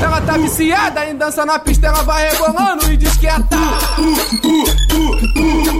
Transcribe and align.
Ela 0.00 0.20
tá 0.20 0.38
viciada 0.38 1.04
em 1.06 1.16
dança 1.16 1.44
na 1.44 1.58
pista, 1.58 1.88
ela 1.88 2.02
vai 2.04 2.30
rebolando 2.30 2.92
e 2.92 2.96
diz 2.96 3.16
que 3.16 3.26
é 3.26 3.32
tá. 3.32 3.78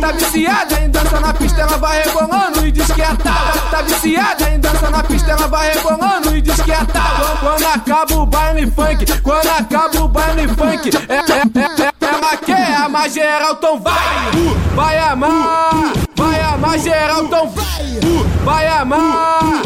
Tá 0.00 0.12
viciada 0.12 0.80
em 0.80 0.91
dança 0.91 1.21
na 1.21 1.32
pista, 1.32 1.61
ela 1.61 1.77
vai 1.79 2.03
rebolando 2.03 2.66
e 2.66 2.73
diz 2.73 2.91
que 2.91 3.03
é 3.03 3.14
tá. 3.14 3.53
Tá 3.71 3.82
viciada 3.82 4.50
em 4.50 4.59
dança 4.59 4.91
na 4.91 5.05
pista, 5.05 5.30
ela 5.30 5.46
vai 5.46 5.73
rebolando 5.75 6.37
e 6.37 6.41
diz 6.41 6.61
que 6.61 6.73
é 6.73 6.85
tá. 6.87 7.07
Quando 7.49 7.65
acaba 7.65 8.15
o 8.15 8.27
baile 8.27 8.71
funk, 8.71 9.21
quando 9.23 9.49
acaba 9.49 10.05
o 10.05 10.07
baile 10.07 10.46
funk, 10.49 10.91
é, 11.09 11.14
é, 11.14 11.17
é, 11.17 11.82
é, 11.82 12.14
ela 12.14 12.36
quer 12.36 12.75
amar 12.75 13.09
geral, 13.09 13.55
então 13.55 13.81
vai, 13.81 13.95
vai 14.75 14.99
amar, 14.99 15.93
vai 16.14 16.41
amar 16.43 16.79
geral, 16.79 17.25
então 17.25 17.49
vai, 17.49 18.00
vai 18.45 18.69
amar, 18.69 19.57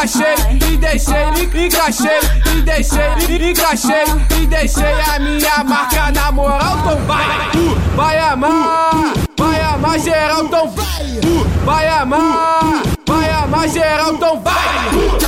Encaixei 0.00 0.34
e 0.66 0.76
deixei, 0.78 1.66
encaixei 1.66 2.20
e 2.56 2.62
deixei, 2.62 3.50
encaixei 3.50 4.04
e 4.40 4.46
deixei 4.46 5.00
a 5.14 5.18
minha 5.18 5.62
marca 5.62 6.10
na 6.10 6.32
moral, 6.32 6.78
então 6.78 6.96
vai, 7.04 7.50
vai 7.94 8.18
amar, 8.18 9.12
vai 9.36 9.60
amar 9.60 9.98
geral, 9.98 10.44
então 10.44 10.70
vai, 10.70 11.20
vai 11.66 11.86
amar, 11.86 12.82
vai 13.06 13.30
amar 13.30 13.68
geral, 13.68 14.14
então 14.14 14.40
vai, 14.40 14.54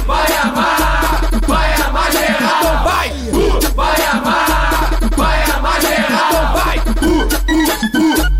vai 0.07 0.37
amar, 0.39 1.21
vai 1.47 1.75
amar 1.83 2.11
geral, 2.11 2.61
então 2.61 2.83
vai, 2.83 3.13
vai 3.75 4.07
amar, 4.07 4.99
vai 5.15 5.51
amar 5.51 5.81
geral, 5.83 6.29
então 6.31 6.47
vai. 6.55 8.32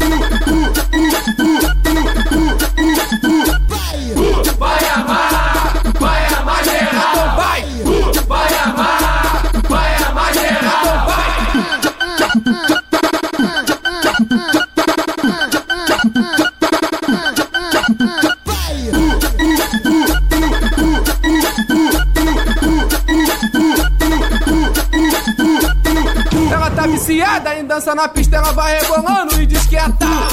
Ela 26.53 26.71
tá 26.71 26.87
viciada 26.87 27.55
em 27.55 27.65
dança 27.65 27.95
na 27.95 28.07
pista, 28.07 28.37
ela 28.37 28.53
vai 28.53 28.79
rebolando 28.79 29.41
e 29.41 29.47
diz 29.47 29.65
que 29.65 29.77
é 29.77 29.89
tá. 29.89 30.29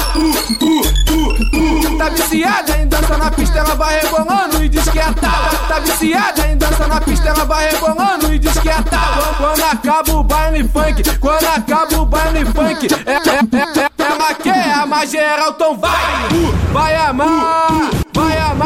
Tá 1.96 2.08
viciada 2.10 2.76
em 2.76 2.86
dança 2.86 3.16
na 3.16 3.30
pista, 3.30 3.58
ela 3.58 3.74
vai 3.74 4.00
rebolando 4.00 4.62
e 4.62 4.68
diz 4.68 4.84
que 4.90 4.98
é 4.98 5.12
tá. 5.12 5.50
Tá 5.68 5.78
viciada 5.78 6.46
em 6.46 6.58
dança 6.58 6.86
na 6.86 7.00
pista, 7.00 7.28
ela 7.28 7.44
vai 7.46 7.70
rebolando 7.70 8.34
e 8.34 8.38
diz 8.38 8.58
que 8.58 8.68
é 8.68 8.82
tá. 8.82 9.34
Quando 9.38 9.62
acaba 9.62 10.12
o 10.12 10.22
baile 10.22 10.68
funk, 10.68 11.18
quando 11.18 11.46
acaba 11.46 11.96
o 11.98 12.04
baile 12.04 12.44
funk, 12.44 12.88
é, 13.06 13.12
é, 13.12 13.16
é, 13.16 13.80
é, 13.80 13.90
ela 14.04 14.34
quer 14.34 14.74
amar 14.74 15.06
geral, 15.06 15.50
então 15.50 15.78
vai, 15.78 16.28
vai 16.72 16.94
amar, 16.96 17.90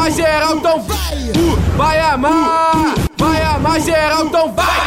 amar 0.05 0.11
geral, 0.11 0.55
então 0.57 0.81
vai, 0.81 1.31
vai 1.75 1.99
amar, 1.99 2.93
vai 3.17 3.41
amar 3.43 3.81
geral, 3.81 4.25
então 4.25 4.51
vai, 4.51 4.84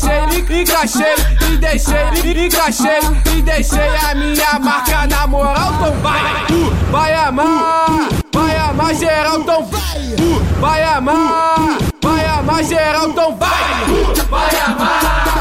deixei, 0.00 0.60
encaixei 0.62 1.14
e 1.52 1.56
deixei, 1.58 2.46
encaixei 2.46 2.98
e 3.36 3.42
deixei 3.42 3.96
a 4.10 4.14
minha 4.14 4.58
marca 4.58 5.06
na 5.06 5.26
moral, 5.26 5.74
então 5.74 5.92
vai, 6.00 6.20
vai 6.90 7.14
amar, 7.14 8.08
vai 8.32 8.56
amar 8.56 8.94
geral, 8.94 9.40
então 9.40 9.64
vai, 9.66 10.16
vai 10.60 10.82
amar, 10.84 11.78
vai 12.02 12.26
amar 12.26 12.64
geral, 12.64 13.08
então 13.08 13.36
vai, 13.36 13.48
vai 14.30 14.56
amar, 14.60 15.00
vai 15.02 15.20
amar 15.20 15.39